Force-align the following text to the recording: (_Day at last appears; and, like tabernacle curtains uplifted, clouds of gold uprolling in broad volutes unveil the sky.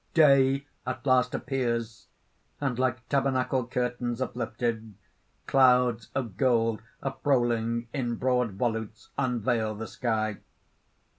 (_Day 0.15 0.65
at 0.83 1.05
last 1.05 1.35
appears; 1.35 2.07
and, 2.59 2.79
like 2.79 3.07
tabernacle 3.07 3.67
curtains 3.67 4.19
uplifted, 4.19 4.95
clouds 5.45 6.09
of 6.15 6.37
gold 6.37 6.81
uprolling 7.03 7.87
in 7.93 8.15
broad 8.15 8.53
volutes 8.57 9.09
unveil 9.19 9.75
the 9.75 9.85
sky. 9.85 10.37